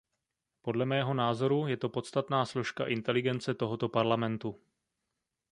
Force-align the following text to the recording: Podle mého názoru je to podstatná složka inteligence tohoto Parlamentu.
Podle 0.61 0.85
mého 0.85 1.13
názoru 1.13 1.67
je 1.67 1.77
to 1.77 1.89
podstatná 1.89 2.45
složka 2.45 2.85
inteligence 2.87 3.53
tohoto 3.53 3.89
Parlamentu. 3.89 4.55